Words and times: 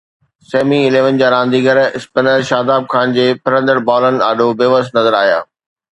Semi 0.51 0.79
اليون 0.87 1.19
جا 1.21 1.27
رانديگر 1.33 1.79
اسپنر 1.99 2.47
شاداب 2.49 2.89
خان 2.95 3.15
جي 3.19 3.27
ڦرندڙ 3.43 3.77
بالن 3.91 4.21
آڏو 4.31 4.49
بيوس 4.63 4.93
نظر 4.99 5.21
آيا. 5.25 5.37